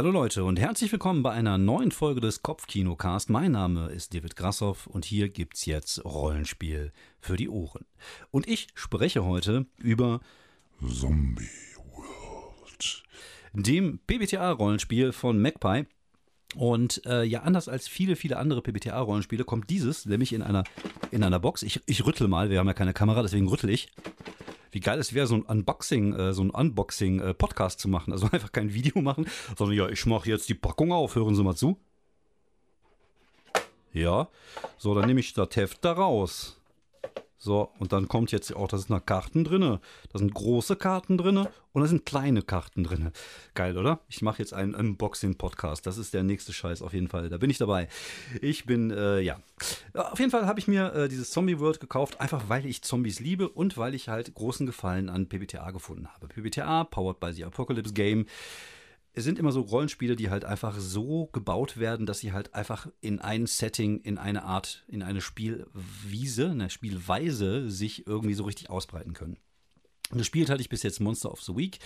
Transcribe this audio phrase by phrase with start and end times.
[0.00, 3.28] Hallo Leute und herzlich willkommen bei einer neuen Folge des Kopfkinocast.
[3.28, 7.84] Mein Name ist David Grassoff und hier gibt's jetzt Rollenspiel für die Ohren.
[8.30, 10.20] Und ich spreche heute über
[10.80, 11.50] Zombie
[11.92, 13.02] World.
[13.52, 15.84] dem PBTA-Rollenspiel von Magpie.
[16.56, 20.64] Und äh, ja, anders als viele, viele andere PBTA-Rollenspiele kommt dieses nämlich in einer,
[21.10, 21.62] in einer Box.
[21.62, 23.88] Ich, ich rüttel mal, wir haben ja keine Kamera, deswegen rüttel ich.
[24.72, 28.12] Wie geil es wäre, so ein Unboxing, äh, so ein Unboxing-Podcast zu machen.
[28.12, 31.42] Also einfach kein Video machen, sondern ja, ich mache jetzt die Packung auf, hören Sie
[31.42, 31.78] mal zu.
[33.92, 34.28] Ja,
[34.78, 36.59] so, dann nehme ich das Heft da raus.
[37.42, 39.80] So, und dann kommt jetzt auch, da sind noch Karten drinne.
[40.12, 43.12] Da sind große Karten drinne und da sind kleine Karten drinne.
[43.54, 44.00] Geil, oder?
[44.08, 45.86] Ich mache jetzt einen Unboxing-Podcast.
[45.86, 47.30] Das ist der nächste Scheiß auf jeden Fall.
[47.30, 47.88] Da bin ich dabei.
[48.42, 49.40] Ich bin, äh, ja.
[49.94, 53.20] Auf jeden Fall habe ich mir äh, dieses Zombie World gekauft, einfach weil ich Zombies
[53.20, 56.28] liebe und weil ich halt großen Gefallen an PBTA gefunden habe.
[56.28, 58.26] PBTA, powered by the Apocalypse Game
[59.12, 62.88] es sind immer so Rollenspiele, die halt einfach so gebaut werden, dass sie halt einfach
[63.00, 68.70] in ein Setting, in eine Art, in eine Spielwiese, eine Spielweise sich irgendwie so richtig
[68.70, 69.36] ausbreiten können.
[70.12, 71.78] Gespielt hatte ich bis jetzt Monster of the Week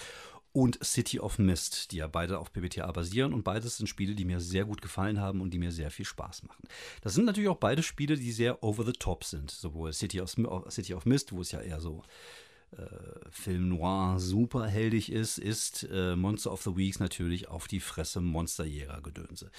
[0.53, 4.25] und City of Mist, die ja beide auf PBTA basieren und beides sind Spiele, die
[4.25, 6.63] mir sehr gut gefallen haben und die mir sehr viel Spaß machen.
[7.01, 10.35] Das sind natürlich auch beide Spiele, die sehr over the top sind, sowohl City of,
[10.69, 12.03] City of Mist, wo es ja eher so
[13.31, 19.51] Film noir superheldig ist, ist äh, Monster of the Weeks natürlich auf die Fresse Monsterjäger-Gedönse.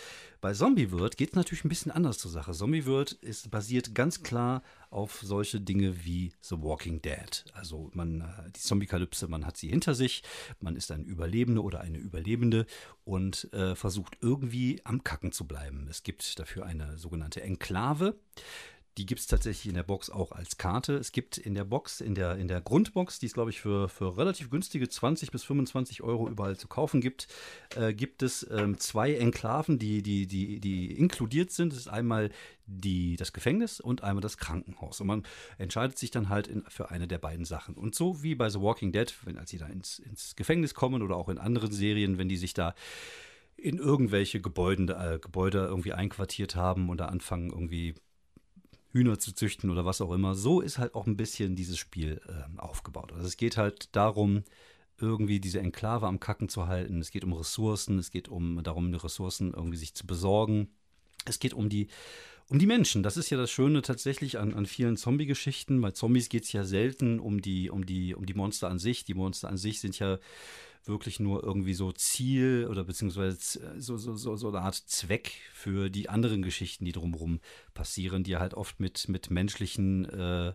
[0.41, 2.53] Bei Zombie World geht es natürlich ein bisschen anders zur Sache.
[2.53, 7.43] Zombie World ist basiert ganz klar auf solche Dinge wie The Walking Dead.
[7.53, 10.23] Also man, äh, die Zombie-Kalypse, man hat sie hinter sich,
[10.59, 12.65] man ist ein Überlebender oder eine Überlebende
[13.03, 15.87] und äh, versucht irgendwie am Kacken zu bleiben.
[15.89, 18.15] Es gibt dafür eine sogenannte Enklave.
[18.97, 20.95] Die gibt es tatsächlich in der Box auch als Karte.
[20.95, 23.89] Es gibt in der Box, in der, in der Grundbox, die es, glaube ich, für,
[23.89, 27.27] für relativ günstige 20 bis 25 Euro überall zu kaufen gibt,
[27.75, 31.73] äh, gibt es ähm, zwei Enklaven, die, die, die, die inkludiert sind.
[31.73, 32.29] Das ist einmal
[32.67, 35.01] die, das Gefängnis und einmal das Krankenhaus.
[35.01, 35.23] Und man
[35.57, 37.75] entscheidet sich dann halt in, für eine der beiden Sachen.
[37.75, 41.01] Und so wie bei The Walking Dead, wenn als sie da ins, ins Gefängnis kommen
[41.01, 42.73] oder auch in anderen Serien, wenn die sich da
[43.57, 47.95] in irgendwelche Gebäude, äh, Gebäude irgendwie einquartiert haben und da anfangen irgendwie
[48.95, 50.35] Hühner zu züchten oder was auch immer.
[50.35, 53.11] So ist halt auch ein bisschen dieses Spiel äh, aufgebaut.
[53.11, 54.43] Also es geht halt darum,
[54.97, 57.01] irgendwie diese Enklave am Kacken zu halten.
[57.01, 60.69] Es geht um Ressourcen, es geht um darum, die Ressourcen irgendwie sich zu besorgen.
[61.25, 61.89] Es geht um die,
[62.49, 63.01] um die Menschen.
[63.03, 65.81] Das ist ja das Schöne tatsächlich an, an vielen Zombie-Geschichten.
[65.81, 69.03] Bei Zombies geht es ja selten um die, um, die, um die Monster an sich.
[69.03, 70.19] Die Monster an sich sind ja
[70.85, 73.37] wirklich nur irgendwie so Ziel oder beziehungsweise
[73.77, 77.39] so, so, so, so eine Art Zweck für die anderen Geschichten, die drumherum
[77.73, 80.53] passieren, die halt oft mit, mit menschlichen äh,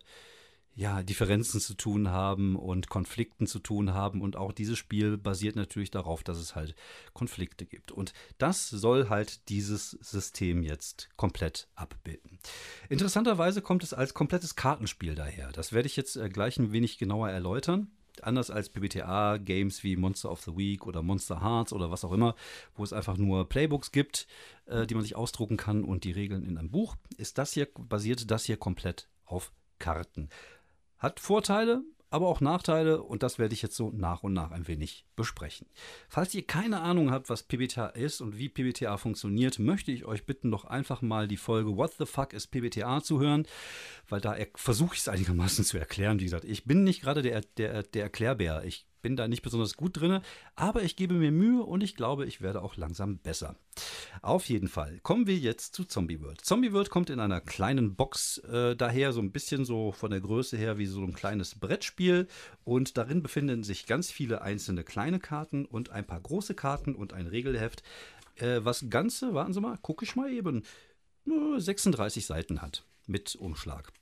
[0.75, 4.23] ja, Differenzen zu tun haben und Konflikten zu tun haben.
[4.23, 6.75] Und auch dieses Spiel basiert natürlich darauf, dass es halt
[7.13, 7.93] Konflikte gibt.
[7.93, 12.39] Und das soll halt dieses System jetzt komplett abbilden.
[12.89, 15.53] Interessanterweise kommt es als komplettes Kartenspiel daher.
[15.53, 17.91] Das werde ich jetzt äh, gleich ein wenig genauer erläutern
[18.23, 22.35] anders als PBTA-Games wie Monster of the Week oder Monster Hearts oder was auch immer,
[22.75, 24.27] wo es einfach nur Playbooks gibt,
[24.67, 27.69] äh, die man sich ausdrucken kann und die Regeln in einem Buch, ist das hier,
[27.79, 30.29] basiert das hier komplett auf Karten.
[31.01, 34.69] Hat Vorteile, aber auch Nachteile und das werde ich jetzt so nach und nach ein
[34.69, 35.67] wenig besprechen.
[36.09, 40.27] Falls ihr keine Ahnung habt, was PBTA ist und wie PBTA funktioniert, möchte ich euch
[40.27, 43.47] bitten, doch einfach mal die Folge What the fuck is PBTA zu hören,
[44.09, 46.19] weil da versuche ich es einigermaßen zu erklären.
[46.21, 48.65] Wie gesagt, ich bin nicht gerade der, der, der Erklärbär.
[48.65, 50.21] Ich bin da nicht besonders gut drin,
[50.57, 53.57] aber ich gebe mir Mühe und ich glaube, ich werde auch langsam besser.
[54.23, 56.41] Auf jeden Fall kommen wir jetzt zu Zombie World.
[56.45, 60.21] Zombie World kommt in einer kleinen Box äh, daher, so ein bisschen so von der
[60.21, 62.29] Größe her wie so ein kleines Brettspiel
[62.65, 67.13] und darin befinden sich ganz viele einzelne kleine Karten und ein paar große Karten und
[67.13, 67.83] ein Regelheft,
[68.37, 70.63] äh, was ganze, warten Sie mal, gucke ich mal eben,
[71.27, 73.93] 36 Seiten hat mit Umschlag.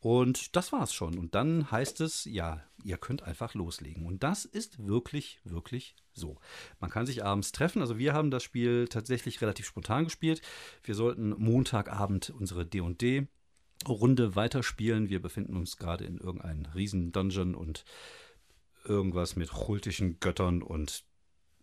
[0.00, 1.18] Und das war's schon.
[1.18, 4.06] Und dann heißt es, ja, ihr könnt einfach loslegen.
[4.06, 6.38] Und das ist wirklich, wirklich so.
[6.78, 7.82] Man kann sich abends treffen.
[7.82, 10.40] Also wir haben das Spiel tatsächlich relativ spontan gespielt.
[10.84, 13.26] Wir sollten Montagabend unsere D&D
[13.86, 15.08] Runde weiterspielen.
[15.08, 17.84] Wir befinden uns gerade in irgendeinem riesen Dungeon und
[18.84, 21.04] irgendwas mit kultischen Göttern und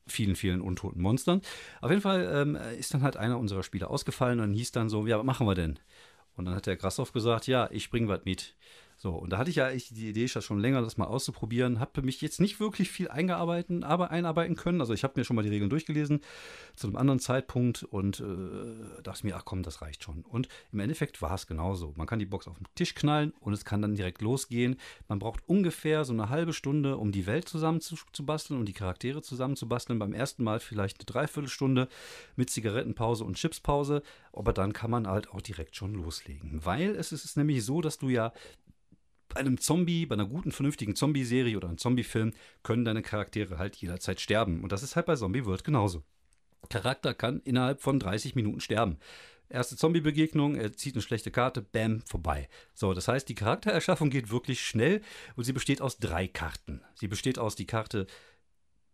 [0.08, 1.42] vielen, vielen untoten Monstern.
[1.82, 5.08] Auf jeden Fall ähm, ist dann halt einer unserer Spiele ausgefallen und hieß dann so,
[5.08, 5.80] ja, was machen wir denn?
[6.36, 8.56] Und dann hat der Grassoff gesagt, ja, ich bringe was mit.
[9.06, 11.80] So, und da hatte ich ja echt die Idee schon länger, das mal auszuprobieren.
[11.80, 14.82] Habe mich jetzt nicht wirklich viel eingearbeitet, aber einarbeiten können.
[14.82, 16.22] Also ich habe mir schon mal die Regeln durchgelesen
[16.76, 20.24] zu einem anderen Zeitpunkt und äh, dachte mir, ach komm, das reicht schon.
[20.24, 21.94] Und im Endeffekt war es genauso.
[21.98, 24.78] Man kann die Box auf den Tisch knallen und es kann dann direkt losgehen.
[25.08, 28.66] Man braucht ungefähr so eine halbe Stunde, um die Welt zusammen zu, zu basteln und
[28.66, 30.00] die Charaktere zusammen zu basteln.
[30.00, 31.90] Beim ersten Mal vielleicht eine Dreiviertelstunde
[32.38, 34.02] mit Zigarettenpause und Chipspause.
[34.34, 36.66] Aber dann kann man halt auch direkt schon loslegen.
[36.66, 38.34] Weil es ist nämlich so, dass du ja
[39.36, 42.32] bei einem Zombie, bei einer guten, vernünftigen Zombie-Serie oder einem Zombie-Film
[42.64, 44.64] können deine Charaktere halt jederzeit sterben.
[44.64, 46.04] Und das ist halt bei Zombie World genauso.
[46.70, 48.98] Charakter kann innerhalb von 30 Minuten sterben.
[49.50, 52.48] Erste Zombie-Begegnung, er zieht eine schlechte Karte, bam, vorbei.
[52.74, 55.02] So, das heißt, die Charaktererschaffung geht wirklich schnell
[55.36, 56.82] und sie besteht aus drei Karten.
[56.96, 58.08] Sie besteht aus die Karte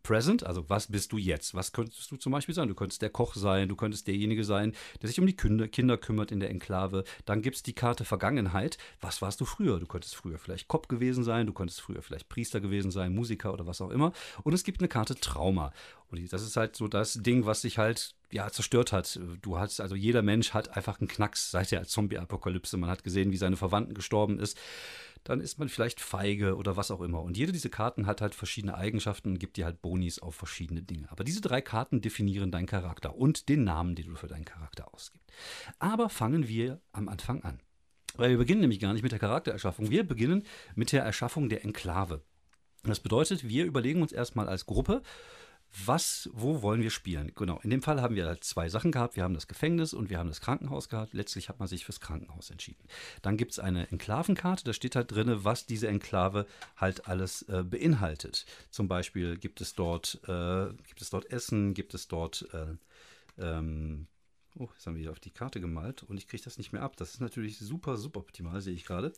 [0.03, 1.53] Present, also was bist du jetzt?
[1.53, 2.67] Was könntest du zum Beispiel sein?
[2.67, 6.31] Du könntest der Koch sein, du könntest derjenige sein, der sich um die Kinder, kümmert
[6.31, 7.03] in der Enklave.
[7.25, 8.77] Dann gibt es die Karte Vergangenheit.
[8.99, 9.79] Was warst du früher?
[9.79, 13.53] Du könntest früher vielleicht Kopf gewesen sein, du könntest früher vielleicht Priester gewesen sein, Musiker
[13.53, 14.11] oder was auch immer.
[14.43, 15.71] Und es gibt eine Karte Trauma.
[16.09, 19.19] Und das ist halt so das Ding, was sich halt ja zerstört hat.
[19.41, 22.77] Du hast also jeder Mensch hat einfach einen Knacks seit der Zombie-Apokalypse.
[22.77, 24.57] Man hat gesehen, wie seine Verwandten gestorben ist
[25.23, 27.21] dann ist man vielleicht feige oder was auch immer.
[27.21, 30.81] Und jede dieser Karten hat halt verschiedene Eigenschaften und gibt dir halt Bonis auf verschiedene
[30.81, 31.11] Dinge.
[31.11, 34.93] Aber diese drei Karten definieren deinen Charakter und den Namen, den du für deinen Charakter
[34.93, 35.31] ausgibst.
[35.79, 37.59] Aber fangen wir am Anfang an.
[38.15, 39.89] Weil wir beginnen nämlich gar nicht mit der Charaktererschaffung.
[39.89, 40.43] Wir beginnen
[40.75, 42.23] mit der Erschaffung der Enklave.
[42.83, 45.03] Das bedeutet, wir überlegen uns erstmal als Gruppe,
[45.85, 47.31] was, wo wollen wir spielen?
[47.35, 49.15] Genau, in dem Fall haben wir zwei Sachen gehabt.
[49.15, 51.13] Wir haben das Gefängnis und wir haben das Krankenhaus gehabt.
[51.13, 52.83] Letztlich hat man sich fürs Krankenhaus entschieden.
[53.21, 56.45] Dann gibt es eine Enklavenkarte, da steht halt drin, was diese Enklave
[56.75, 58.45] halt alles äh, beinhaltet.
[58.69, 62.75] Zum Beispiel gibt es dort, äh, gibt es dort Essen, gibt es dort äh,
[63.41, 64.07] ähm,
[64.59, 66.81] Oh, jetzt haben wir wieder auf die Karte gemalt und ich kriege das nicht mehr
[66.81, 66.97] ab.
[66.97, 69.13] Das ist natürlich super, super optimal, sehe ich gerade.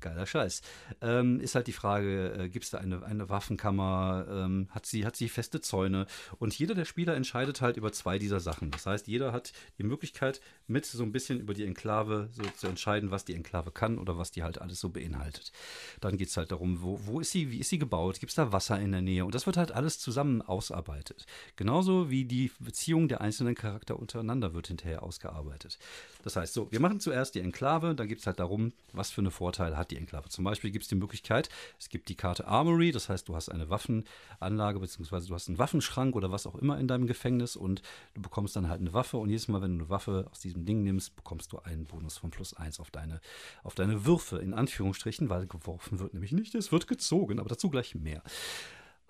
[0.00, 0.62] Geiler Scheiß.
[1.00, 4.26] Ähm, ist halt die Frage, äh, gibt es da eine, eine Waffenkammer?
[4.28, 6.06] Ähm, hat, sie, hat sie feste Zäune?
[6.38, 8.70] Und jeder der Spieler entscheidet halt über zwei dieser Sachen.
[8.70, 12.68] Das heißt, jeder hat die Möglichkeit, mit so ein bisschen über die Enklave so zu
[12.68, 15.52] entscheiden, was die Enklave kann oder was die halt alles so beinhaltet.
[16.00, 18.20] Dann geht es halt darum, wo, wo ist sie, wie ist sie gebaut?
[18.20, 19.24] Gibt es da Wasser in der Nähe?
[19.24, 21.26] Und das wird halt alles zusammen ausarbeitet.
[21.56, 25.78] Genauso wie die Beziehung der einzelnen Charakter untereinander wird hinterher ausgearbeitet.
[26.22, 29.20] Das heißt, so, wir machen zuerst die Enklave, dann geht es halt darum, was für
[29.20, 30.28] eine Vorteile hat die Enklave.
[30.28, 31.48] Zum Beispiel gibt es die Möglichkeit,
[31.78, 35.58] es gibt die Karte Armory, das heißt, du hast eine Waffenanlage, beziehungsweise du hast einen
[35.58, 37.82] Waffenschrank oder was auch immer in deinem Gefängnis und
[38.14, 40.64] du bekommst dann halt eine Waffe und jedes Mal, wenn du eine Waffe aus diesem
[40.64, 43.20] Ding nimmst, bekommst du einen Bonus von plus 1 auf deine,
[43.62, 47.70] auf deine Würfe, in Anführungsstrichen, weil geworfen wird nämlich nicht, es wird gezogen, aber dazu
[47.70, 48.22] gleich mehr.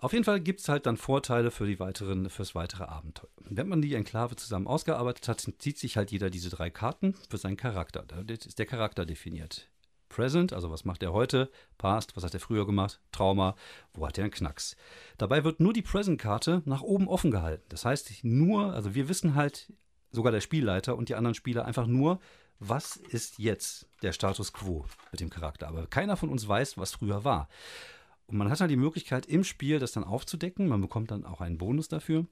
[0.01, 3.29] Auf jeden Fall gibt es halt dann Vorteile für die weiteren, fürs weitere Abenteuer.
[3.37, 7.37] Wenn man die Enklave zusammen ausgearbeitet hat, zieht sich halt jeder diese drei Karten für
[7.37, 8.03] seinen Charakter.
[8.07, 9.69] Da ist der Charakter definiert.
[10.11, 11.49] Present, also was macht er heute?
[11.77, 12.99] Past, was hat er früher gemacht?
[13.11, 13.55] Trauma,
[13.93, 14.75] wo hat er einen Knacks?
[15.17, 17.63] Dabei wird nur die Present-Karte nach oben offen gehalten.
[17.69, 19.71] Das heißt, nur, also wir wissen halt,
[20.11, 22.19] sogar der Spielleiter und die anderen Spieler einfach nur,
[22.59, 25.67] was ist jetzt der Status quo mit dem Charakter.
[25.67, 27.47] Aber keiner von uns weiß, was früher war.
[28.27, 30.67] Und man hat halt die Möglichkeit, im Spiel das dann aufzudecken.
[30.67, 32.27] Man bekommt dann auch einen Bonus dafür.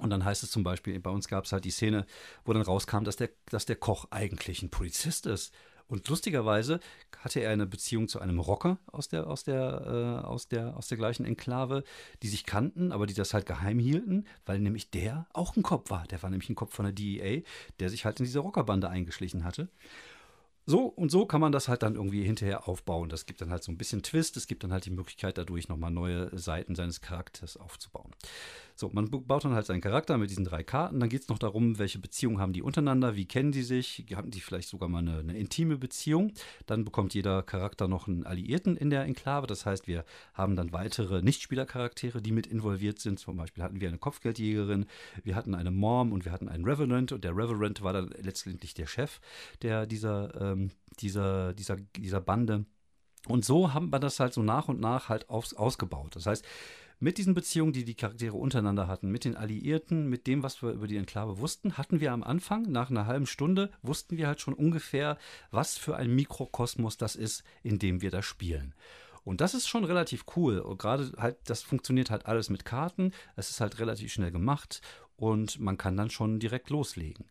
[0.00, 2.06] Und dann heißt es zum Beispiel, bei uns gab es halt die Szene,
[2.44, 5.52] wo dann rauskam, dass der, dass der Koch eigentlich ein Polizist ist.
[5.88, 6.80] Und lustigerweise
[7.18, 10.88] hatte er eine Beziehung zu einem Rocker aus der, aus der, äh, aus der, aus
[10.88, 11.82] der gleichen Enklave,
[12.22, 15.90] die sich kannten, aber die das halt geheim hielten, weil nämlich der auch ein Kopf
[15.90, 16.06] war.
[16.08, 17.42] Der war nämlich ein Kopf von der DEA,
[17.80, 19.68] der sich halt in diese Rockerbande eingeschlichen hatte.
[20.66, 23.08] So und so kann man das halt dann irgendwie hinterher aufbauen.
[23.08, 24.36] Das gibt dann halt so ein bisschen Twist.
[24.36, 28.12] Es gibt dann halt die Möglichkeit, dadurch nochmal neue Seiten seines Charakters aufzubauen.
[28.78, 31.00] So, man baut dann halt seinen Charakter mit diesen drei Karten.
[31.00, 34.30] Dann geht es noch darum, welche Beziehungen haben die untereinander, wie kennen die sich, haben
[34.30, 36.32] die vielleicht sogar mal eine, eine, intime Beziehung.
[36.66, 39.48] Dann bekommt jeder Charakter noch einen Alliierten in der Enklave.
[39.48, 43.18] Das heißt, wir haben dann weitere Nichtspielercharaktere, die mit involviert sind.
[43.18, 44.86] Zum Beispiel hatten wir eine Kopfgeldjägerin,
[45.24, 47.10] wir hatten eine Mom und wir hatten einen Reverend.
[47.10, 49.18] Und der Reverend war dann letztendlich der Chef
[49.60, 50.70] der, dieser, ähm,
[51.00, 52.64] dieser, dieser, dieser Bande.
[53.26, 56.14] Und so haben wir das halt so nach und nach halt aus, ausgebaut.
[56.14, 56.46] Das heißt,
[57.00, 60.72] mit diesen Beziehungen, die die Charaktere untereinander hatten, mit den Alliierten, mit dem, was wir
[60.72, 64.40] über die Enklave wussten, hatten wir am Anfang, nach einer halben Stunde, wussten wir halt
[64.40, 65.18] schon ungefähr,
[65.50, 68.74] was für ein Mikrokosmos das ist, in dem wir da spielen.
[69.24, 70.58] Und das ist schon relativ cool.
[70.58, 73.12] Und gerade halt, das funktioniert halt alles mit Karten.
[73.36, 74.80] Es ist halt relativ schnell gemacht
[75.16, 77.26] und man kann dann schon direkt loslegen.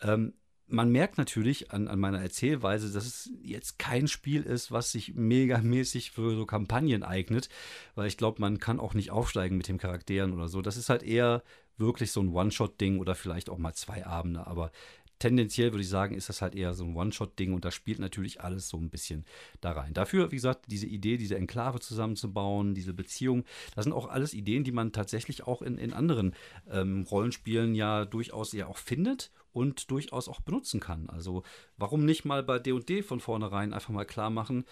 [0.00, 0.34] Ähm,
[0.72, 5.14] man merkt natürlich an, an, meiner Erzählweise, dass es jetzt kein Spiel ist, was sich
[5.14, 7.48] megamäßig für so Kampagnen eignet,
[7.94, 10.62] weil ich glaube, man kann auch nicht aufsteigen mit den Charakteren oder so.
[10.62, 11.42] Das ist halt eher
[11.76, 14.72] wirklich so ein One-Shot-Ding oder vielleicht auch mal zwei Abende, aber
[15.18, 18.40] tendenziell würde ich sagen, ist das halt eher so ein One-Shot-Ding und da spielt natürlich
[18.40, 19.24] alles so ein bisschen
[19.60, 19.94] da rein.
[19.94, 23.44] Dafür, wie gesagt, diese Idee, diese Enklave zusammenzubauen, diese Beziehung,
[23.76, 26.34] das sind auch alles Ideen, die man tatsächlich auch in, in anderen
[26.68, 31.08] ähm, Rollenspielen ja durchaus ja auch findet und durchaus auch benutzen kann.
[31.08, 31.42] Also
[31.76, 34.64] warum nicht mal bei D&D von vornherein einfach mal klar machen,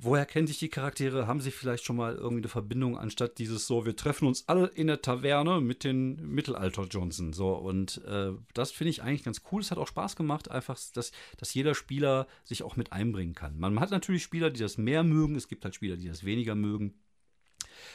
[0.00, 1.26] woher kennen sich die Charaktere?
[1.26, 4.66] Haben sie vielleicht schon mal irgendwie eine Verbindung, anstatt dieses so, wir treffen uns alle
[4.66, 7.32] in der Taverne mit den Mittelalter-Johnson.
[7.32, 9.60] So, und äh, das finde ich eigentlich ganz cool.
[9.60, 13.58] Es hat auch Spaß gemacht, einfach, dass, dass jeder Spieler sich auch mit einbringen kann.
[13.58, 16.54] Man hat natürlich Spieler, die das mehr mögen, es gibt halt Spieler, die das weniger
[16.54, 16.94] mögen.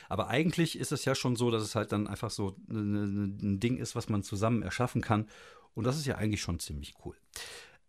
[0.09, 3.77] Aber eigentlich ist es ja schon so, dass es halt dann einfach so ein Ding
[3.77, 5.27] ist, was man zusammen erschaffen kann.
[5.75, 7.15] Und das ist ja eigentlich schon ziemlich cool.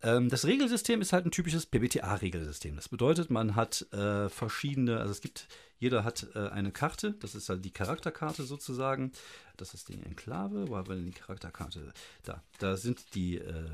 [0.02, 2.76] Ähm, das Regelsystem ist halt ein typisches PBTA-Regelsystem.
[2.76, 7.34] Das bedeutet, man hat äh, verschiedene, also es gibt, jeder hat äh, eine Karte, das
[7.34, 9.12] ist halt die Charakterkarte sozusagen.
[9.56, 11.92] Das ist die Enklave, wo haben wir denn die Charakterkarte?
[12.24, 13.70] Da, da sind die, äh,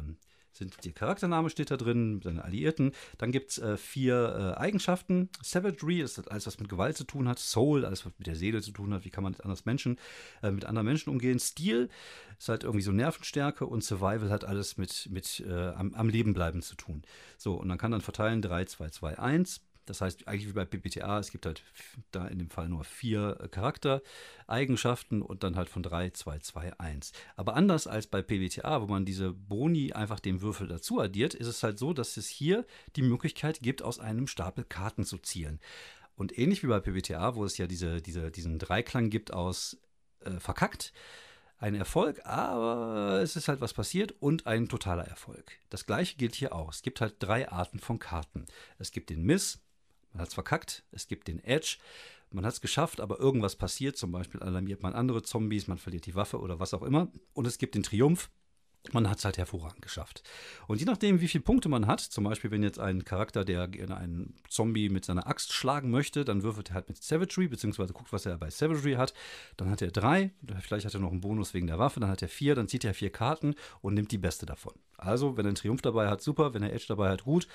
[0.52, 2.92] sind der Charaktername steht da drin, seine Alliierten.
[3.18, 5.28] Dann gibt es äh, vier äh, Eigenschaften.
[5.42, 7.38] Savagery ist alles, was mit Gewalt zu tun hat.
[7.38, 9.04] Soul, alles, was mit der Seele zu tun hat.
[9.04, 9.98] Wie kann man mit anderen Menschen,
[10.42, 11.38] äh, mit anderen Menschen umgehen?
[11.38, 11.88] Stil
[12.38, 16.34] ist halt irgendwie so Nervenstärke und Survival hat alles mit, mit äh, am, am Leben
[16.34, 17.02] bleiben zu tun.
[17.38, 19.60] So, und man kann dann verteilen 3, 2, 2, 1.
[19.86, 21.64] Das heißt, eigentlich wie bei PPTA, es gibt halt
[22.12, 26.78] da in dem Fall nur vier äh, Charaktereigenschaften und dann halt von 3, 2, 2,
[26.78, 27.12] 1.
[27.36, 31.48] Aber anders als bei PBTA, wo man diese Boni einfach dem Würfel dazu addiert, ist
[31.48, 32.64] es halt so, dass es hier
[32.96, 35.58] die Möglichkeit gibt, aus einem Stapel Karten zu zielen.
[36.14, 39.78] Und ähnlich wie bei PBTA, wo es ja diese, diese, diesen Dreiklang gibt aus
[40.20, 40.92] äh, verkackt,
[41.62, 45.58] ein Erfolg, aber es ist halt was passiert und ein totaler Erfolg.
[45.70, 46.72] Das gleiche gilt hier auch.
[46.72, 48.46] Es gibt halt drei Arten von Karten.
[48.78, 49.60] Es gibt den Miss,
[50.12, 51.78] man hat es verkackt, es gibt den Edge,
[52.30, 56.06] man hat es geschafft, aber irgendwas passiert, zum Beispiel alarmiert man andere Zombies, man verliert
[56.06, 57.08] die Waffe oder was auch immer.
[57.34, 58.30] Und es gibt den Triumph,
[58.90, 60.22] man hat es halt hervorragend geschafft.
[60.66, 63.68] Und je nachdem, wie viele Punkte man hat, zum Beispiel, wenn jetzt ein Charakter, der
[63.68, 67.92] gerne einen Zombie mit seiner Axt schlagen möchte, dann würfelt er halt mit Savagery, beziehungsweise
[67.92, 69.14] guckt, was er bei Savagery hat.
[69.56, 72.22] Dann hat er drei, vielleicht hat er noch einen Bonus wegen der Waffe, dann hat
[72.22, 74.74] er vier, dann zieht er vier Karten und nimmt die beste davon.
[74.96, 77.46] Also, wenn er einen Triumph dabei hat, super, wenn er Edge dabei hat, gut.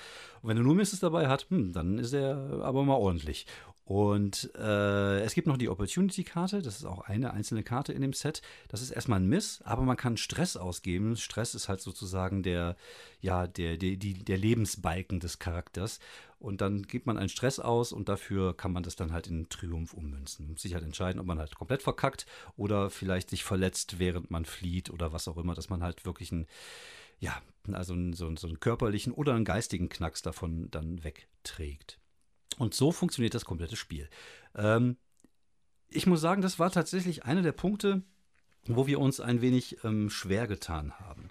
[0.42, 3.46] Und wenn er nur Misses dabei hat, hm, dann ist er aber mal ordentlich.
[3.88, 8.12] Und äh, es gibt noch die Opportunity-Karte, das ist auch eine einzelne Karte in dem
[8.12, 8.42] Set.
[8.68, 11.16] Das ist erstmal ein Miss, aber man kann Stress ausgeben.
[11.16, 12.76] Stress ist halt sozusagen der,
[13.22, 16.00] ja, der, der, die, der Lebensbalken des Charakters.
[16.38, 19.48] Und dann gibt man einen Stress aus und dafür kann man das dann halt in
[19.48, 20.44] Triumph ummünzen.
[20.44, 22.26] Man muss sich halt entscheiden, ob man halt komplett verkackt
[22.58, 26.30] oder vielleicht sich verletzt, während man flieht oder was auch immer, dass man halt wirklich
[26.30, 26.46] ein
[27.20, 27.40] ja,
[27.72, 31.98] also so, so einen körperlichen oder einen geistigen Knacks davon dann wegträgt.
[32.58, 34.08] Und so funktioniert das komplette Spiel.
[34.54, 34.96] Ähm,
[35.88, 38.02] ich muss sagen, das war tatsächlich einer der Punkte,
[38.66, 41.30] wo wir uns ein wenig ähm, schwer getan haben.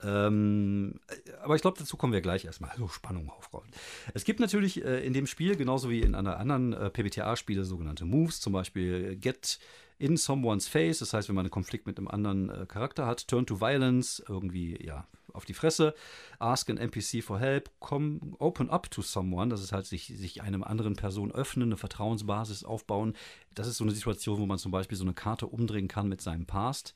[0.00, 1.00] Ähm,
[1.42, 2.70] aber ich glaube, dazu kommen wir gleich erstmal.
[2.76, 3.70] So, Spannung aufrollen.
[4.14, 8.40] Es gibt natürlich äh, in dem Spiel, genauso wie in anderen äh, PBTA-Spiele, sogenannte Moves,
[8.40, 9.58] zum Beispiel Get
[9.98, 11.00] in someone's face.
[11.00, 14.22] Das heißt, wenn man einen Konflikt mit einem anderen äh, Charakter hat, turn to violence,
[14.28, 15.08] irgendwie, ja,
[15.38, 15.94] auf die Fresse,
[16.38, 20.42] ask an NPC for help, come, open up to someone, das ist halt sich, sich
[20.42, 23.14] einem anderen Person öffnen, eine Vertrauensbasis aufbauen.
[23.54, 26.20] Das ist so eine Situation, wo man zum Beispiel so eine Karte umdrehen kann mit
[26.20, 26.92] seinem Past.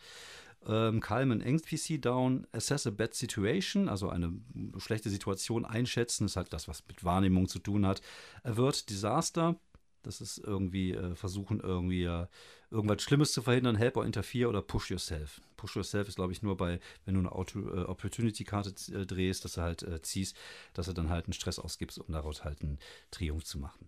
[0.66, 4.32] Ähm, calm an NPC down, assess a bad situation, also eine
[4.78, 8.00] schlechte Situation einschätzen, ist halt das, was mit Wahrnehmung zu tun hat.
[8.44, 9.56] Avert Disaster,
[10.02, 12.26] das ist irgendwie äh, versuchen, irgendwie äh,
[12.72, 15.40] irgendwas Schlimmes zu verhindern, help or interfere oder push yourself.
[15.56, 19.52] Push yourself ist, glaube ich, nur bei, wenn du eine äh, Opportunity-Karte äh, drehst, dass
[19.54, 20.36] du halt äh, ziehst,
[20.74, 22.78] dass du dann halt einen Stress ausgibst, um daraus halt einen
[23.10, 23.86] Triumph zu machen.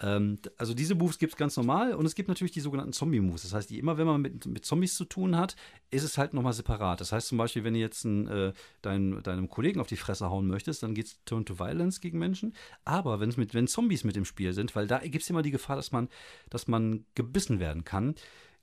[0.00, 3.42] Ähm, also diese Moves gibt es ganz normal und es gibt natürlich die sogenannten Zombie-Moves.
[3.42, 5.56] Das heißt, immer wenn man mit, mit Zombies zu tun hat,
[5.90, 7.00] ist es halt nochmal separat.
[7.00, 8.52] Das heißt zum Beispiel, wenn du jetzt ein, äh,
[8.82, 12.18] dein, deinem Kollegen auf die Fresse hauen möchtest, dann geht es Turn to Violence gegen
[12.18, 12.54] Menschen.
[12.84, 15.76] Aber mit, wenn Zombies mit im Spiel sind, weil da gibt es immer die Gefahr,
[15.76, 16.08] dass man,
[16.48, 18.14] dass man gebissen werden kann,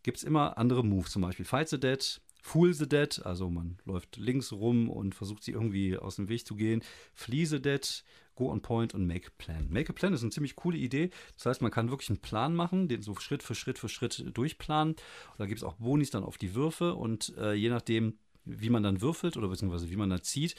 [0.03, 1.12] gibt es immer andere Moves.
[1.12, 5.43] Zum Beispiel Fight the Dead, Fool the Dead, also man läuft links rum und versucht
[5.43, 6.81] sie irgendwie aus dem Weg zu gehen.
[7.13, 9.67] Flee the Dead, Go on Point und Make a Plan.
[9.69, 11.09] Make a Plan ist eine ziemlich coole Idee.
[11.35, 14.25] Das heißt, man kann wirklich einen Plan machen, den so Schritt für Schritt für Schritt
[14.33, 14.93] durchplanen.
[14.93, 18.69] Und da gibt es auch Bonis dann auf die Würfe und äh, je nachdem, wie
[18.69, 20.55] man dann würfelt oder beziehungsweise wie man da zieht,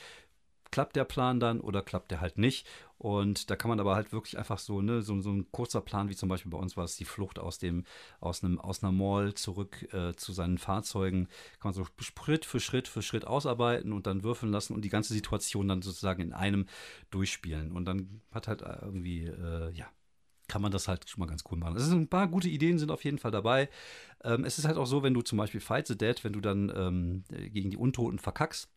[0.70, 2.66] klappt der Plan dann oder klappt der halt nicht.
[2.98, 6.08] Und da kann man aber halt wirklich einfach so, ne, so, so ein kurzer Plan,
[6.08, 7.84] wie zum Beispiel bei uns war es die Flucht aus dem,
[8.20, 11.28] aus einem, aus einer Mall zurück äh, zu seinen Fahrzeugen,
[11.60, 14.88] kann man so Schritt für Schritt für Schritt ausarbeiten und dann würfeln lassen und die
[14.88, 16.66] ganze Situation dann sozusagen in einem
[17.10, 17.70] durchspielen.
[17.72, 19.86] Und dann hat halt irgendwie, äh, ja,
[20.48, 21.76] kann man das halt schon mal ganz cool machen.
[21.76, 23.68] Es sind ein paar gute Ideen sind auf jeden Fall dabei.
[24.24, 26.40] Ähm, es ist halt auch so, wenn du zum Beispiel Fight the Dead, wenn du
[26.40, 28.68] dann ähm, gegen die Untoten verkackst,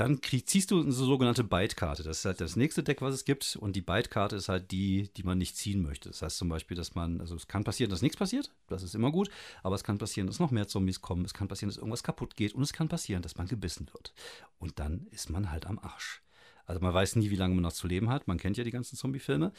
[0.00, 2.02] dann krieg, ziehst du eine sogenannte Byte-Karte.
[2.02, 3.56] Das ist halt das nächste Deck, was es gibt.
[3.56, 6.08] Und die Byte-Karte ist halt die, die man nicht ziehen möchte.
[6.08, 8.50] Das heißt zum Beispiel, dass man, also es kann passieren, dass nichts passiert.
[8.66, 9.28] Das ist immer gut.
[9.62, 11.26] Aber es kann passieren, dass noch mehr Zombies kommen.
[11.26, 12.54] Es kann passieren, dass irgendwas kaputt geht.
[12.54, 14.14] Und es kann passieren, dass man gebissen wird.
[14.58, 16.22] Und dann ist man halt am Arsch.
[16.70, 18.28] Also man weiß nie, wie lange man noch zu leben hat.
[18.28, 19.50] Man kennt ja die ganzen Zombie-Filme.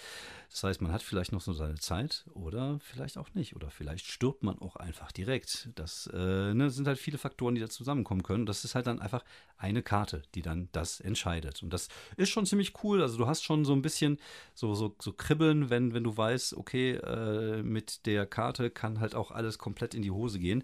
[0.50, 3.53] Das heißt, man hat vielleicht noch so seine Zeit oder vielleicht auch nicht.
[3.53, 5.70] Oder vielleicht stirbt man auch einfach direkt.
[5.75, 8.46] Das äh, ne, sind halt viele Faktoren, die da zusammenkommen können.
[8.46, 9.25] Das ist halt dann einfach
[9.58, 11.62] eine Karte, die dann das entscheidet.
[11.62, 13.01] Und das ist schon ziemlich cool.
[13.01, 14.18] Also du hast schon so ein bisschen
[14.56, 19.15] so, so, so Kribbeln, wenn, wenn du weißt, okay, äh, mit der Karte kann halt
[19.15, 20.63] auch alles komplett in die Hose gehen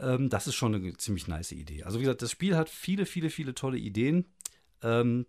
[0.00, 1.84] ähm, das ist schon eine ziemlich nice Idee.
[1.84, 4.24] Also wie gesagt, das Spiel hat viele, viele, viele tolle Ideen.
[4.84, 5.26] Ähm,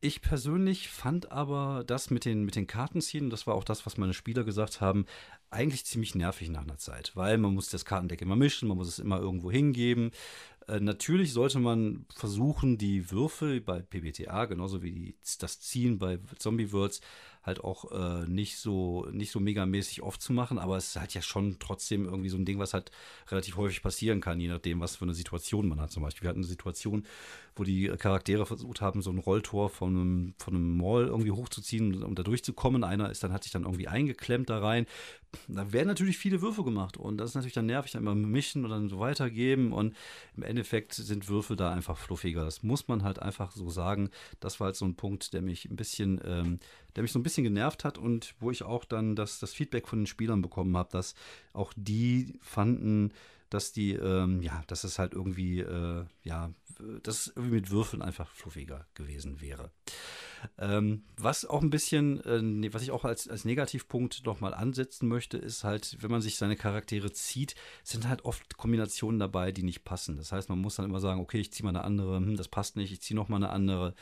[0.00, 3.96] ich persönlich fand aber das mit den, mit den Kartenziehen, das war auch das, was
[3.96, 5.06] meine Spieler gesagt haben,
[5.50, 8.88] eigentlich ziemlich nervig nach einer Zeit, weil man muss das Kartendeck immer mischen, man muss
[8.88, 10.10] es immer irgendwo hingeben.
[10.68, 16.18] Äh, natürlich sollte man versuchen, die Würfel bei PBTA, genauso wie die, das Ziehen bei
[16.38, 17.00] Zombie Worlds,
[17.42, 21.14] halt auch äh, nicht so nicht so megamäßig oft zu machen, aber es ist halt
[21.14, 22.90] ja schon trotzdem irgendwie so ein Ding, was halt
[23.28, 25.92] relativ häufig passieren kann, je nachdem, was für eine Situation man hat.
[25.92, 27.06] Zum Beispiel, wir hatten eine Situation,
[27.56, 32.02] wo die Charaktere versucht haben, so ein Rolltor von einem, von einem Mall irgendwie hochzuziehen,
[32.02, 32.82] um da durchzukommen.
[32.82, 34.86] Einer ist dann, hat sich dann irgendwie eingeklemmt da rein.
[35.48, 38.64] Da werden natürlich viele Würfe gemacht und das ist natürlich dann nervig, dann immer mischen
[38.64, 39.96] und dann so weitergeben und
[40.36, 42.44] im Endeffekt sind Würfel da einfach fluffiger.
[42.44, 44.10] Das muss man halt einfach so sagen.
[44.40, 46.58] Das war halt so ein Punkt, der mich ein bisschen, ähm,
[46.96, 49.88] der mich so ein bisschen genervt hat und wo ich auch dann das, das Feedback
[49.88, 51.14] von den Spielern bekommen habe, dass
[51.52, 53.12] auch die fanden,
[53.54, 56.52] dass die, ähm, ja, dass es halt irgendwie, äh, ja,
[57.02, 59.70] dass irgendwie mit Würfeln einfach fluffiger gewesen wäre.
[60.58, 65.38] Ähm, was auch ein bisschen, äh, was ich auch als, als Negativpunkt nochmal ansetzen möchte,
[65.38, 69.84] ist halt, wenn man sich seine Charaktere zieht, sind halt oft Kombinationen dabei, die nicht
[69.84, 70.16] passen.
[70.16, 72.48] Das heißt, man muss dann immer sagen, okay, ich ziehe mal eine andere, hm, das
[72.48, 73.94] passt nicht, ich ziehe nochmal eine andere.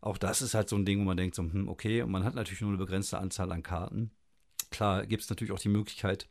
[0.00, 2.24] Auch das ist halt so ein Ding, wo man denkt, so, hm, okay, und man
[2.24, 4.10] hat natürlich nur eine begrenzte Anzahl an Karten.
[4.70, 6.28] Klar gibt es natürlich auch die Möglichkeit,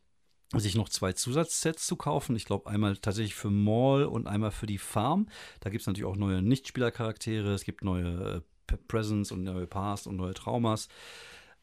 [0.56, 2.34] sich noch zwei Zusatzsets zu kaufen.
[2.34, 5.28] Ich glaube, einmal tatsächlich für Mall und einmal für die Farm.
[5.60, 7.52] Da gibt es natürlich auch neue Nichtspielercharaktere.
[7.52, 10.88] Es gibt neue äh, Presents und neue Past und neue Traumas.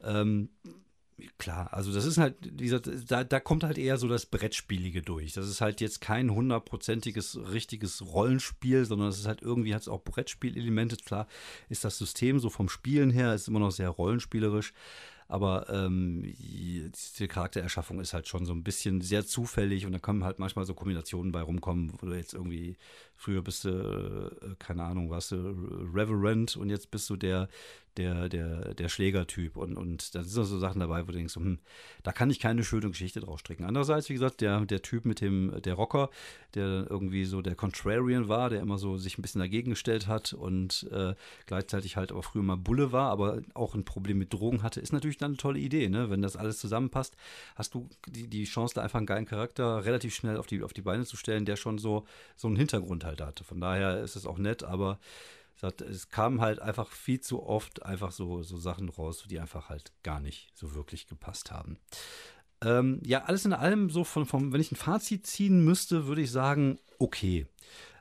[0.02, 0.50] Ähm,
[1.36, 5.02] klar, also das ist halt, wie gesagt, da, da kommt halt eher so das Brettspielige
[5.02, 5.32] durch.
[5.32, 9.88] Das ist halt jetzt kein hundertprozentiges richtiges Rollenspiel, sondern es ist halt irgendwie hat es
[9.88, 10.96] auch Brettspielelemente.
[10.96, 11.26] Klar
[11.68, 14.72] ist das System so vom Spielen her ist immer noch sehr rollenspielerisch.
[15.30, 16.90] Aber ähm, die
[17.28, 20.72] Charaktererschaffung ist halt schon so ein bisschen sehr zufällig und da können halt manchmal so
[20.72, 22.78] Kombinationen bei rumkommen, wo du jetzt irgendwie
[23.14, 25.36] früher bist du, äh, keine Ahnung, warst du
[25.94, 27.48] Reverend und jetzt bist du der,
[27.98, 29.56] der, der, der Schlägertyp.
[29.56, 31.58] Und, und da sind so Sachen dabei, wo du denkst, hm,
[32.02, 33.64] da kann ich keine schöne Geschichte draus stricken.
[33.64, 36.08] Andererseits, wie gesagt, der, der Typ mit dem, der Rocker,
[36.54, 40.32] der irgendwie so der Contrarian war, der immer so sich ein bisschen dagegen gestellt hat
[40.32, 41.14] und äh,
[41.46, 44.92] gleichzeitig halt auch früher mal Bulle war, aber auch ein Problem mit Drogen hatte, ist
[44.92, 46.10] natürlich dann eine tolle Idee, ne?
[46.10, 47.16] Wenn das alles zusammenpasst,
[47.56, 50.72] hast du die, die Chance, da einfach einen geilen Charakter relativ schnell auf die, auf
[50.72, 52.06] die Beine zu stellen, der schon so,
[52.36, 53.44] so einen Hintergrund halt hatte.
[53.44, 54.98] Von daher ist es auch nett, aber
[55.62, 59.92] es kam halt einfach viel zu oft einfach so, so Sachen raus, die einfach halt
[60.02, 61.78] gar nicht so wirklich gepasst haben.
[62.60, 66.22] Ähm, ja, alles in allem so von, von, wenn ich ein Fazit ziehen müsste, würde
[66.22, 67.46] ich sagen, okay.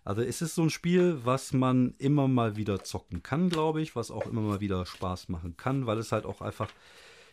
[0.04, 3.96] Also es ist so ein Spiel, was man immer mal wieder zocken kann, glaube ich,
[3.96, 6.70] was auch immer mal wieder Spaß machen kann, weil es halt auch einfach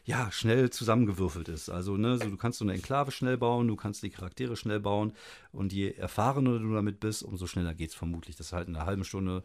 [0.04, 1.70] ja, schnell zusammengewürfelt ist.
[1.70, 4.80] Also, ne, so, du kannst so eine Enklave schnell bauen, du kannst die Charaktere schnell
[4.80, 5.14] bauen
[5.50, 8.36] und je erfahrener du damit bist, umso schneller geht es vermutlich.
[8.36, 9.42] Das ist halt in einer halben Stunde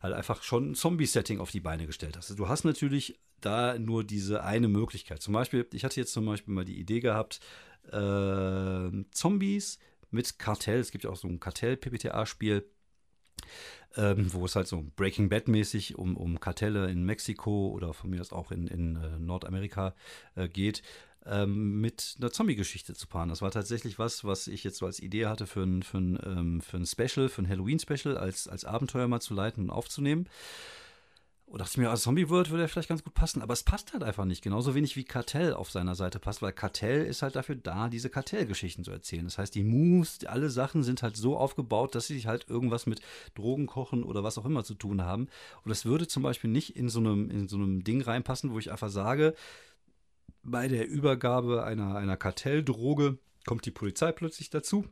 [0.00, 2.38] halt einfach schon ein Zombie-Setting auf die Beine gestellt hast.
[2.38, 5.22] Du hast natürlich da nur diese eine Möglichkeit.
[5.22, 7.40] Zum Beispiel, ich hatte jetzt zum Beispiel mal die Idee gehabt,
[7.92, 9.78] äh, Zombies
[10.10, 10.80] mit Kartell.
[10.80, 12.68] Es gibt ja auch so ein Kartell-PPTA-Spiel.
[13.96, 18.10] Ähm, wo es halt so Breaking Bad mäßig um, um Kartelle in Mexiko oder von
[18.10, 19.94] mir aus auch in, in äh, Nordamerika
[20.34, 20.82] äh, geht
[21.28, 23.28] ähm, mit einer Zombie-Geschichte zu paaren.
[23.28, 26.18] Das war tatsächlich was, was ich jetzt so als Idee hatte für ein, für ein,
[26.24, 30.28] ähm, für ein Special, für ein Halloween-Special, als, als Abenteuer mal zu leiten und aufzunehmen.
[31.46, 33.62] Und dachte ich mir, als Zombie World würde er vielleicht ganz gut passen, aber es
[33.62, 34.42] passt halt einfach nicht.
[34.42, 38.10] Genauso wenig wie Kartell auf seiner Seite passt, weil Kartell ist halt dafür da, diese
[38.10, 39.24] Kartellgeschichten zu erzählen.
[39.24, 43.00] Das heißt, die Moves, alle Sachen sind halt so aufgebaut, dass sie halt irgendwas mit
[43.36, 45.28] Drogenkochen oder was auch immer zu tun haben.
[45.62, 48.58] Und das würde zum Beispiel nicht in so einem, in so einem Ding reinpassen, wo
[48.58, 49.36] ich einfach sage,
[50.46, 54.86] bei der Übergabe einer, einer Kartelldroge kommt die Polizei plötzlich dazu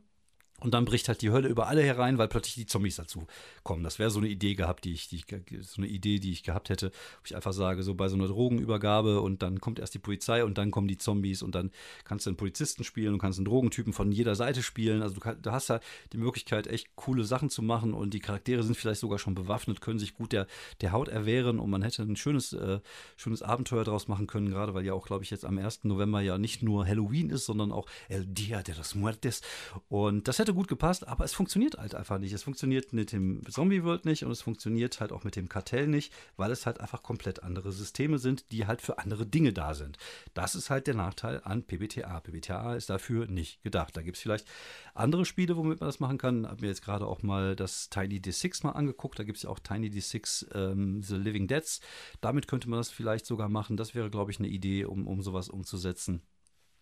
[0.61, 3.27] Und dann bricht halt die Hölle über alle herein, weil plötzlich die Zombies dazu
[3.63, 3.83] kommen.
[3.83, 5.25] Das wäre so eine Idee gehabt, die ich, die ich,
[5.61, 8.27] so eine Idee, die ich gehabt hätte, wo ich einfach sage, so bei so einer
[8.27, 11.71] Drogenübergabe und dann kommt erst die Polizei und dann kommen die Zombies und dann
[12.05, 15.01] kannst du einen Polizisten spielen und kannst einen Drogentypen von jeder Seite spielen.
[15.01, 15.81] Also du, du hast da
[16.13, 19.81] die Möglichkeit, echt coole Sachen zu machen und die Charaktere sind vielleicht sogar schon bewaffnet,
[19.81, 20.47] können sich gut der,
[20.79, 22.79] der Haut erwehren und man hätte ein schönes, äh,
[23.17, 25.83] schönes Abenteuer daraus machen können, gerade weil ja auch, glaube ich, jetzt am 1.
[25.83, 29.41] November ja nicht nur Halloween ist, sondern auch El Dia de los Muertes.
[29.89, 32.33] Und das hätte gut gepasst, aber es funktioniert halt einfach nicht.
[32.33, 35.87] Es funktioniert mit dem Zombie World nicht und es funktioniert halt auch mit dem Kartell
[35.87, 39.73] nicht, weil es halt einfach komplett andere Systeme sind, die halt für andere Dinge da
[39.73, 39.97] sind.
[40.33, 42.19] Das ist halt der Nachteil an PBTA.
[42.19, 43.95] PBTA ist dafür nicht gedacht.
[43.97, 44.47] Da gibt es vielleicht
[44.93, 46.47] andere Spiele, womit man das machen kann.
[46.47, 49.19] Habe mir jetzt gerade auch mal das Tiny D6 mal angeguckt.
[49.19, 51.81] Da gibt es ja auch Tiny D6 ähm, The Living Deads.
[52.21, 53.77] Damit könnte man das vielleicht sogar machen.
[53.77, 56.21] Das wäre, glaube ich, eine Idee, um, um sowas umzusetzen.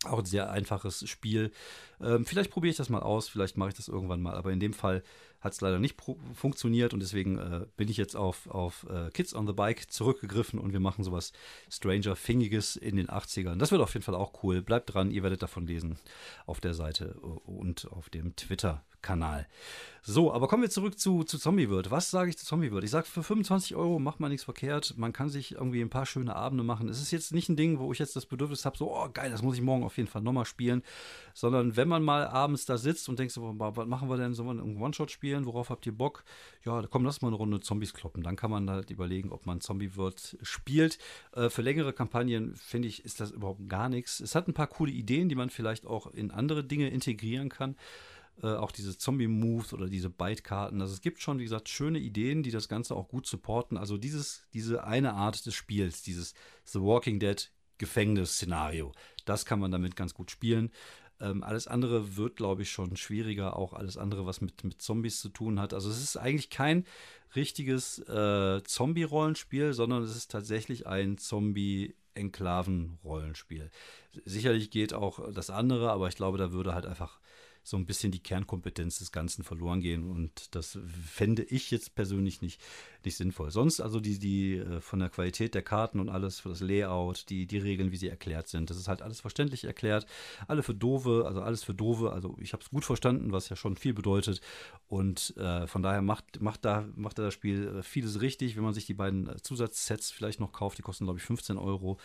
[0.06, 1.52] Auch ein sehr einfaches Spiel.
[2.02, 4.60] Ähm, vielleicht probiere ich das mal aus, vielleicht mache ich das irgendwann mal, aber in
[4.60, 5.04] dem Fall
[5.44, 5.98] hat es leider nicht
[6.34, 10.58] funktioniert und deswegen äh, bin ich jetzt auf, auf äh, Kids on the Bike zurückgegriffen
[10.58, 11.34] und wir machen sowas
[11.70, 13.58] Stranger Fingiges in den 80ern.
[13.58, 14.62] Das wird auf jeden Fall auch cool.
[14.62, 15.98] Bleibt dran, ihr werdet davon lesen
[16.46, 19.48] auf der Seite und auf dem Twitter-Kanal.
[20.06, 21.90] So, aber kommen wir zurück zu, zu Zombie World.
[21.90, 22.84] Was sage ich zu Zombie World?
[22.84, 24.96] Ich sage, für 25 Euro macht man nichts verkehrt.
[24.98, 26.90] Man kann sich irgendwie ein paar schöne Abende machen.
[26.90, 29.32] Es ist jetzt nicht ein Ding, wo ich jetzt das Bedürfnis habe, so, oh geil,
[29.32, 30.84] das muss ich morgen auf jeden Fall nochmal spielen.
[31.34, 34.34] Sondern wenn man mal abends da sitzt und denkt, so, was machen wir denn?
[34.34, 35.33] Sollen wir ein One-Shot spielen?
[35.46, 36.24] Worauf habt ihr Bock?
[36.64, 38.24] Ja, komm, lass mal eine Runde Zombies kloppen.
[38.24, 40.98] Dann kann man halt überlegen, ob man Zombie World spielt.
[41.34, 44.20] Äh, für längere Kampagnen, finde ich, ist das überhaupt gar nichts.
[44.20, 47.76] Es hat ein paar coole Ideen, die man vielleicht auch in andere Dinge integrieren kann.
[48.42, 50.82] Äh, auch diese Zombie-Moves oder diese Bite-Karten.
[50.82, 53.78] Also es gibt schon, wie gesagt, schöne Ideen, die das Ganze auch gut supporten.
[53.78, 56.34] Also dieses, diese eine Art des Spiels, dieses
[56.66, 58.92] The Walking Dead Gefängnis-Szenario,
[59.26, 60.72] das kann man damit ganz gut spielen.
[61.24, 63.56] Ähm, alles andere wird, glaube ich, schon schwieriger.
[63.58, 65.74] Auch alles andere, was mit, mit Zombies zu tun hat.
[65.74, 66.86] Also es ist eigentlich kein
[67.36, 73.72] richtiges äh, Zombie-Rollenspiel, sondern es ist tatsächlich ein Zombie-Enklaven-Rollenspiel.
[74.26, 77.20] Sicherlich geht auch das andere, aber ich glaube, da würde halt einfach
[77.64, 80.10] so ein bisschen die Kernkompetenz des Ganzen verloren gehen.
[80.10, 82.62] Und das fände ich jetzt persönlich nicht,
[83.06, 83.52] nicht sinnvoll.
[83.52, 87.30] Sonst also die, die äh, von der Qualität der Karten und alles für das Layout,
[87.30, 88.70] die, die Regeln, wie sie erklärt sind.
[88.70, 90.06] Das ist halt alles verständlich erklärt.
[90.48, 92.12] Alle für Dove, also alles für Dove.
[92.12, 94.42] Also ich habe es gut verstanden, was ja schon viel bedeutet.
[94.88, 98.58] Und äh, von daher macht, macht, da, macht da das Spiel äh, vieles richtig.
[98.58, 101.58] Wenn man sich die beiden äh, Zusatzsets vielleicht noch kauft, die kosten, glaube ich, 15
[101.58, 101.98] Euro.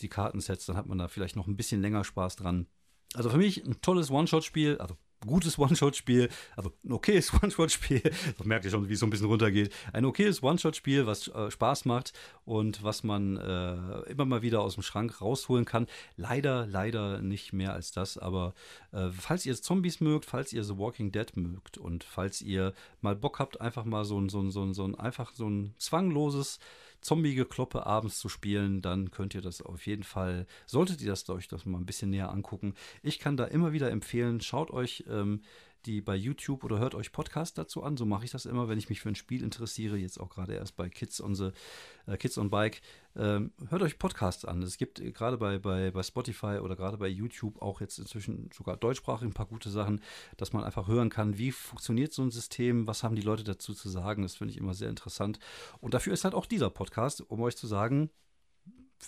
[0.00, 2.66] Die Kartensets, dann hat man da vielleicht noch ein bisschen länger Spaß dran.
[3.14, 4.96] Also für mich ein tolles One-Shot-Spiel, also
[5.26, 9.26] gutes One-Shot-Spiel, also ein okayes One-Shot-Spiel, das merkt ihr schon, wie es so ein bisschen
[9.26, 9.72] runtergeht.
[9.92, 12.12] Ein okayes One-Shot-Spiel, was äh, Spaß macht
[12.44, 15.86] und was man äh, immer mal wieder aus dem Schrank rausholen kann.
[16.16, 18.54] Leider, leider nicht mehr als das, aber
[18.92, 22.72] äh, falls ihr Zombies mögt, falls ihr The Walking Dead mögt und falls ihr
[23.02, 25.48] mal Bock habt, einfach mal so ein, so ein, so ein, so ein einfach so
[25.48, 26.58] ein zwangloses
[27.02, 31.48] Zombie-Gekloppe abends zu spielen, dann könnt ihr das auf jeden Fall, solltet ihr das euch
[31.48, 32.74] das mal ein bisschen näher angucken.
[33.02, 35.42] Ich kann da immer wieder empfehlen, schaut euch ähm,
[35.86, 37.96] die bei YouTube oder hört euch Podcasts dazu an.
[37.96, 39.96] So mache ich das immer, wenn ich mich für ein Spiel interessiere.
[39.96, 41.50] Jetzt auch gerade erst bei Kids on the
[42.06, 42.80] äh, Kids on Bike.
[43.14, 44.62] Ähm, hört euch Podcasts an.
[44.62, 48.76] Es gibt gerade bei, bei, bei Spotify oder gerade bei YouTube auch jetzt inzwischen sogar
[48.76, 50.00] deutschsprachig ein paar gute Sachen,
[50.36, 53.74] dass man einfach hören kann, wie funktioniert so ein System, was haben die Leute dazu
[53.74, 54.22] zu sagen.
[54.22, 55.38] Das finde ich immer sehr interessant.
[55.80, 58.10] Und dafür ist halt auch dieser Podcast, um euch zu sagen,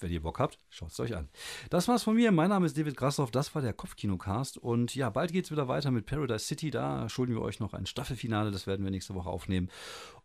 [0.03, 1.29] wenn ihr Bock habt, schaut es euch an.
[1.71, 2.33] Das war's von mir.
[2.33, 3.31] Mein Name ist David Grassoff.
[3.31, 4.59] Das war der Kopfkinocast.
[4.59, 6.71] Und ja, bald geht es wieder weiter mit Paradise City.
[6.71, 8.51] Da schulden wir euch noch ein Staffelfinale.
[8.51, 9.71] Das werden wir nächste Woche aufnehmen.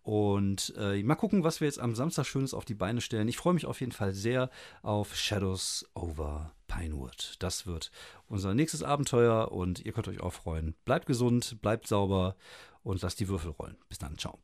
[0.02, 3.28] Und äh, mal gucken, was wir jetzt am Samstag Schönes auf die Beine stellen.
[3.28, 4.50] Ich freue mich auf jeden Fall sehr
[4.82, 7.36] auf Shadows over Pinewood.
[7.40, 7.92] Das wird
[8.28, 10.76] unser nächstes Abenteuer und ihr könnt euch auch freuen.
[10.86, 12.36] Bleibt gesund, bleibt sauber
[12.84, 13.78] und lasst die Würfel rollen.
[13.90, 14.40] Bis dann, ciao.